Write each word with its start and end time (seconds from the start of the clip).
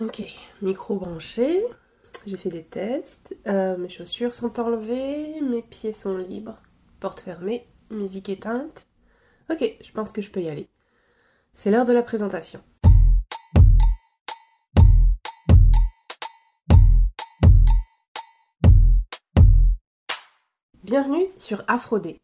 Ok, 0.00 0.24
micro 0.60 0.96
branché. 0.96 1.64
J'ai 2.26 2.36
fait 2.36 2.48
des 2.48 2.64
tests. 2.64 3.36
Euh, 3.46 3.76
mes 3.76 3.88
chaussures 3.88 4.34
sont 4.34 4.58
enlevées. 4.58 5.40
Mes 5.40 5.62
pieds 5.62 5.92
sont 5.92 6.16
libres. 6.16 6.56
Porte 6.98 7.20
fermée. 7.20 7.68
Musique 7.90 8.28
éteinte. 8.28 8.88
Ok, 9.52 9.62
je 9.80 9.92
pense 9.92 10.10
que 10.10 10.20
je 10.20 10.32
peux 10.32 10.40
y 10.40 10.48
aller. 10.48 10.68
C'est 11.52 11.70
l'heure 11.70 11.84
de 11.84 11.92
la 11.92 12.02
présentation. 12.02 12.60
Bienvenue 20.82 21.28
sur 21.38 21.62
Afrodé. 21.68 22.20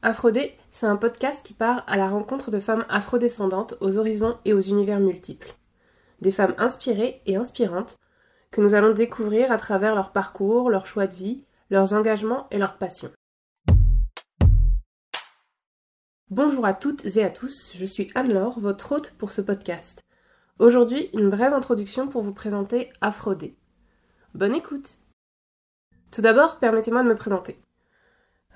Afrodé, 0.00 0.56
c'est 0.70 0.86
un 0.86 0.96
podcast 0.96 1.44
qui 1.44 1.52
part 1.52 1.84
à 1.86 1.98
la 1.98 2.08
rencontre 2.08 2.50
de 2.50 2.60
femmes 2.60 2.86
afrodescendantes 2.88 3.74
aux 3.82 3.98
horizons 3.98 4.38
et 4.46 4.54
aux 4.54 4.62
univers 4.62 5.00
multiples 5.00 5.54
des 6.24 6.32
femmes 6.32 6.54
inspirées 6.56 7.20
et 7.26 7.36
inspirantes 7.36 7.98
que 8.50 8.62
nous 8.62 8.74
allons 8.74 8.94
découvrir 8.94 9.52
à 9.52 9.58
travers 9.58 9.94
leur 9.94 10.10
parcours, 10.10 10.70
leurs 10.70 10.86
choix 10.86 11.06
de 11.06 11.14
vie, 11.14 11.44
leurs 11.68 11.92
engagements 11.92 12.48
et 12.50 12.56
leurs 12.56 12.78
passions. 12.78 13.12
Bonjour 16.30 16.64
à 16.64 16.72
toutes 16.72 17.04
et 17.16 17.22
à 17.22 17.28
tous, 17.28 17.74
je 17.76 17.84
suis 17.84 18.10
Anne-Laure, 18.14 18.58
votre 18.58 18.92
hôte 18.92 19.12
pour 19.18 19.30
ce 19.30 19.42
podcast. 19.42 20.02
Aujourd'hui, 20.58 21.10
une 21.12 21.28
brève 21.28 21.52
introduction 21.52 22.08
pour 22.08 22.22
vous 22.22 22.32
présenter 22.32 22.90
Aphrodé. 23.02 23.54
Bonne 24.34 24.54
écoute 24.54 24.96
Tout 26.10 26.22
d'abord, 26.22 26.58
permettez-moi 26.58 27.02
de 27.02 27.08
me 27.08 27.16
présenter. 27.16 27.60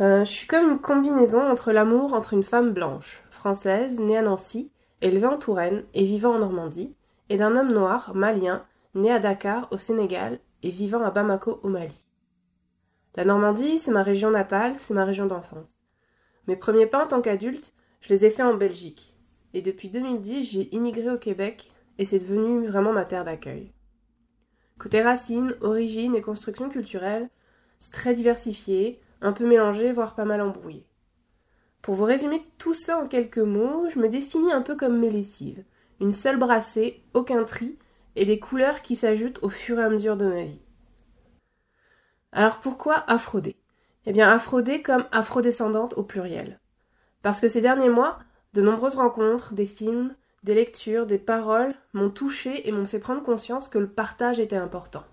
Euh, 0.00 0.24
je 0.24 0.30
suis 0.30 0.46
comme 0.46 0.70
une 0.70 0.80
combinaison 0.80 1.42
entre 1.42 1.70
l'amour 1.72 2.14
entre 2.14 2.32
une 2.32 2.44
femme 2.44 2.72
blanche, 2.72 3.22
française, 3.30 4.00
née 4.00 4.16
à 4.16 4.22
Nancy, 4.22 4.72
élevée 5.02 5.26
en 5.26 5.36
Touraine 5.36 5.84
et 5.92 6.04
vivant 6.04 6.34
en 6.34 6.38
Normandie, 6.38 6.94
et 7.28 7.36
d'un 7.36 7.56
homme 7.56 7.72
noir, 7.72 8.14
malien, 8.14 8.64
né 8.94 9.12
à 9.12 9.18
Dakar, 9.18 9.68
au 9.70 9.78
Sénégal, 9.78 10.40
et 10.62 10.70
vivant 10.70 11.04
à 11.04 11.10
Bamako, 11.10 11.60
au 11.62 11.68
Mali. 11.68 12.04
La 13.14 13.24
Normandie, 13.24 13.78
c'est 13.78 13.90
ma 13.90 14.02
région 14.02 14.30
natale, 14.30 14.74
c'est 14.80 14.94
ma 14.94 15.04
région 15.04 15.26
d'enfance. 15.26 15.78
Mes 16.46 16.56
premiers 16.56 16.86
pas 16.86 17.04
en 17.04 17.08
tant 17.08 17.20
qu'adulte, 17.20 17.74
je 18.00 18.08
les 18.10 18.24
ai 18.24 18.30
faits 18.30 18.46
en 18.46 18.54
Belgique. 18.54 19.14
Et 19.54 19.62
depuis 19.62 19.90
2010, 19.90 20.44
j'ai 20.44 20.74
immigré 20.74 21.10
au 21.10 21.18
Québec, 21.18 21.70
et 21.98 22.04
c'est 22.04 22.18
devenu 22.18 22.66
vraiment 22.66 22.92
ma 22.92 23.04
terre 23.04 23.24
d'accueil. 23.24 23.72
Côté 24.78 25.02
racines, 25.02 25.54
origines 25.60 26.14
et 26.14 26.22
construction 26.22 26.68
culturelle, 26.68 27.28
c'est 27.78 27.92
très 27.92 28.14
diversifié, 28.14 29.00
un 29.20 29.32
peu 29.32 29.46
mélangé, 29.46 29.92
voire 29.92 30.14
pas 30.14 30.24
mal 30.24 30.40
embrouillé. 30.40 30.86
Pour 31.82 31.94
vous 31.94 32.04
résumer 32.04 32.42
tout 32.58 32.74
ça 32.74 32.98
en 32.98 33.08
quelques 33.08 33.38
mots, 33.38 33.88
je 33.88 33.98
me 33.98 34.08
définis 34.08 34.52
un 34.52 34.62
peu 34.62 34.76
comme 34.76 34.98
mes 34.98 35.10
lessives 35.10 35.64
une 36.00 36.12
seule 36.12 36.38
brassée, 36.38 37.02
aucun 37.14 37.44
tri, 37.44 37.78
et 38.16 38.26
des 38.26 38.38
couleurs 38.38 38.82
qui 38.82 38.96
s'ajoutent 38.96 39.42
au 39.42 39.50
fur 39.50 39.78
et 39.78 39.84
à 39.84 39.88
mesure 39.88 40.16
de 40.16 40.26
ma 40.26 40.42
vie. 40.42 40.60
Alors 42.32 42.58
pourquoi 42.58 43.04
Aphrodé 43.10 43.56
Eh 44.06 44.12
bien 44.12 44.30
Aphrodé 44.30 44.82
comme 44.82 45.06
afrodescendante 45.12 45.94
au 45.96 46.02
pluriel. 46.02 46.60
Parce 47.22 47.40
que 47.40 47.48
ces 47.48 47.60
derniers 47.60 47.88
mois, 47.88 48.18
de 48.54 48.62
nombreuses 48.62 48.96
rencontres, 48.96 49.54
des 49.54 49.66
films, 49.66 50.14
des 50.42 50.54
lectures, 50.54 51.06
des 51.06 51.18
paroles 51.18 51.74
m'ont 51.92 52.10
touché 52.10 52.68
et 52.68 52.72
m'ont 52.72 52.86
fait 52.86 52.98
prendre 52.98 53.22
conscience 53.22 53.68
que 53.68 53.78
le 53.78 53.88
partage 53.88 54.40
était 54.40 54.56
important. 54.56 55.04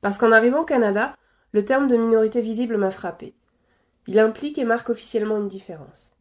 Parce 0.00 0.18
qu'en 0.18 0.32
arrivant 0.32 0.62
au 0.62 0.64
Canada, 0.64 1.16
le 1.52 1.64
terme 1.64 1.86
de 1.86 1.96
minorité 1.96 2.40
visible 2.40 2.76
m'a 2.76 2.90
frappé. 2.90 3.34
Il 4.06 4.18
implique 4.18 4.58
et 4.58 4.64
marque 4.64 4.90
officiellement 4.90 5.38
une 5.38 5.48
différence. 5.48 6.11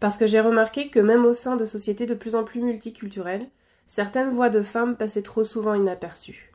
Parce 0.00 0.18
que 0.18 0.26
j'ai 0.26 0.40
remarqué 0.40 0.88
que 0.88 1.00
même 1.00 1.24
au 1.24 1.32
sein 1.32 1.56
de 1.56 1.64
sociétés 1.64 2.06
de 2.06 2.14
plus 2.14 2.34
en 2.34 2.44
plus 2.44 2.60
multiculturelles, 2.60 3.48
certaines 3.86 4.30
voix 4.30 4.50
de 4.50 4.62
femmes 4.62 4.96
passaient 4.96 5.22
trop 5.22 5.44
souvent 5.44 5.74
inaperçues. 5.74 6.52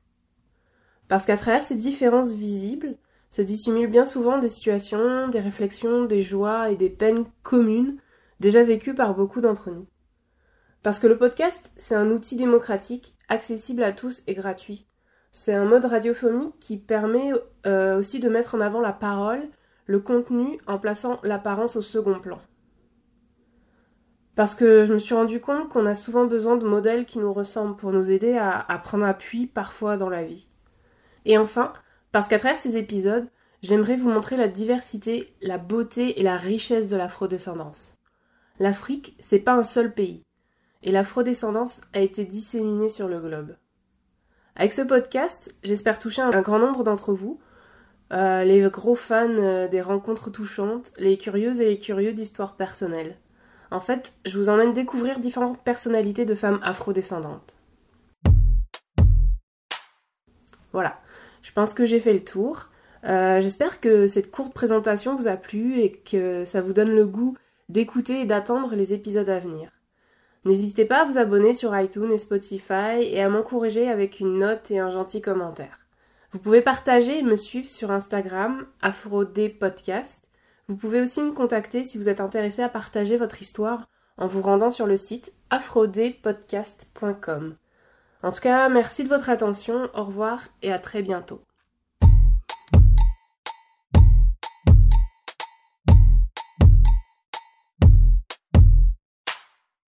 Parce 1.08 1.25
qu'à 1.25 1.38
travers 1.38 1.64
ces 1.64 1.75
différences 1.75 2.31
visibles, 2.31 2.95
se 3.31 3.42
dissimulent 3.42 3.89
bien 3.89 4.06
souvent 4.06 4.38
des 4.38 4.50
situations, 4.50 5.30
des 5.30 5.39
réflexions, 5.39 6.06
des 6.06 6.22
joies 6.22 6.69
et 6.69 6.75
des 6.75 6.90
peines 6.90 7.25
communes 7.44 7.97
déjà 8.40 8.63
vécues 8.63 8.94
par 8.94 9.16
beaucoup 9.16 9.41
d'entre 9.41 9.72
nous. 9.72 9.88
Parce 10.84 11.00
que 11.00 11.07
le 11.07 11.18
podcast, 11.18 11.72
c'est 11.78 11.96
un 11.96 12.12
outil 12.12 12.35
démocratique, 12.35 13.16
accessible 13.30 13.84
à 13.84 13.94
tous 13.94 14.24
et 14.28 14.34
gratuit. 14.34 14.88
C'est 15.31 15.53
un 15.53 15.66
mode 15.66 15.85
radiophonique 15.85 16.59
qui 16.59 16.78
permet 16.78 17.31
euh, 17.66 17.97
aussi 17.97 18.19
de 18.19 18.30
mettre 18.30 18.56
en 18.56 18.59
avant 18.59 18.81
la 18.81 18.91
parole, 18.91 19.47
le 19.85 20.00
contenu, 20.00 20.59
en 20.68 20.78
plaçant 20.78 21.19
l'apparence 21.24 21.78
au 21.78 21.81
second 21.81 22.19
plan. 22.19 22.40
Parce 24.36 24.56
que 24.56 24.86
je 24.86 24.94
me 24.94 25.00
suis 25.00 25.14
rendu 25.14 25.42
compte 25.42 25.69
qu'on 25.69 25.86
a 25.86 25.96
souvent 25.96 26.25
besoin 26.25 26.56
de 26.56 26.66
modèles 26.66 27.06
qui 27.06 27.19
nous 27.19 27.34
ressemblent 27.34 27.75
pour 27.75 27.92
nous 27.92 28.09
aider 28.09 28.38
à, 28.38 28.81
prendre 28.84 29.06
appui 29.06 29.46
parfois 29.46 29.97
dans 29.97 30.09
la 30.09 30.24
vie. 30.24 30.47
Et 31.25 31.38
enfin, 31.38 31.74
parce 32.12 32.28
qu'à 32.28 32.40
travers 32.40 32.58
ces 32.58 32.78
épisodes, 32.78 33.28
j'aimerais 33.62 33.97
vous 33.97 34.09
montrer 34.09 34.38
la 34.38 34.47
diversité, 34.47 35.36
la 35.42 35.58
beauté 35.58 36.19
et 36.19 36.24
la 36.24 36.38
richesse 36.38 36.88
de 36.88 36.96
l'afrodescendance. 36.96 37.94
L'Afrique, 38.59 39.18
c'est 39.19 39.40
pas 39.40 39.53
un 39.53 39.64
seul 39.64 39.94
pays. 39.94 40.24
Et 40.84 40.92
l'afrodescendance 40.92 41.81
a 41.94 42.00
été 42.00 42.25
disséminée 42.25 42.90
sur 42.90 43.08
le 43.08 43.19
globe. 43.19 43.56
Avec 44.56 44.74
ce 44.74 44.81
podcast, 44.81 45.53
j'espère 45.63 46.00
toucher 46.00 46.22
un 46.22 46.42
grand 46.42 46.59
nombre 46.59 46.84
d'entre 46.84 47.13
vous, 47.13 47.40
euh, 48.12 48.44
les 48.44 48.62
gros 48.69 48.96
fans 48.96 49.30
euh, 49.30 49.68
des 49.68 49.81
rencontres 49.81 50.30
touchantes, 50.30 50.92
les 50.98 51.18
curieuses 51.18 51.62
et 51.62 51.66
les 51.66 51.80
curieux 51.80 52.13
d'histoires 52.13 52.56
personnelles. 52.56 53.18
En 53.71 53.79
fait, 53.79 54.13
je 54.25 54.37
vous 54.37 54.49
emmène 54.49 54.73
découvrir 54.73 55.19
différentes 55.19 55.57
personnalités 55.63 56.25
de 56.25 56.35
femmes 56.35 56.59
afrodescendantes. 56.61 57.55
Voilà, 60.73 60.99
je 61.41 61.51
pense 61.53 61.73
que 61.73 61.85
j'ai 61.85 62.01
fait 62.01 62.13
le 62.13 62.23
tour. 62.23 62.67
Euh, 63.05 63.39
j'espère 63.41 63.79
que 63.79 64.07
cette 64.07 64.29
courte 64.29 64.53
présentation 64.53 65.15
vous 65.15 65.27
a 65.27 65.37
plu 65.37 65.79
et 65.79 65.91
que 65.91 66.45
ça 66.45 66.61
vous 66.61 66.73
donne 66.73 66.93
le 66.93 67.07
goût 67.07 67.37
d'écouter 67.69 68.21
et 68.21 68.25
d'attendre 68.25 68.75
les 68.75 68.93
épisodes 68.93 69.29
à 69.29 69.39
venir. 69.39 69.71
N'hésitez 70.43 70.85
pas 70.85 71.01
à 71.01 71.05
vous 71.05 71.17
abonner 71.17 71.53
sur 71.53 71.77
iTunes 71.77 72.11
et 72.11 72.17
Spotify 72.17 72.99
et 72.99 73.21
à 73.21 73.29
m'encourager 73.29 73.89
avec 73.89 74.19
une 74.19 74.39
note 74.39 74.69
et 74.69 74.79
un 74.79 74.89
gentil 74.89 75.21
commentaire. 75.21 75.79
Vous 76.33 76.39
pouvez 76.39 76.61
partager 76.61 77.19
et 77.19 77.23
me 77.23 77.38
suivre 77.38 77.69
sur 77.69 77.91
Instagram, 77.91 78.65
AfroDPodcast, 78.81 80.21
vous 80.71 80.77
pouvez 80.77 81.01
aussi 81.01 81.21
me 81.21 81.33
contacter 81.33 81.83
si 81.83 81.97
vous 81.97 82.07
êtes 82.07 82.21
intéressé 82.21 82.63
à 82.63 82.69
partager 82.69 83.17
votre 83.17 83.41
histoire 83.41 83.89
en 84.17 84.27
vous 84.27 84.41
rendant 84.41 84.71
sur 84.71 84.87
le 84.87 84.95
site 84.95 85.33
afrodépodcast.com. 85.49 87.57
En 88.23 88.31
tout 88.31 88.39
cas, 88.39 88.69
merci 88.69 89.03
de 89.03 89.09
votre 89.09 89.29
attention, 89.29 89.89
au 89.93 90.05
revoir 90.05 90.47
et 90.61 90.71
à 90.71 90.79
très 90.79 91.01
bientôt. 91.01 91.41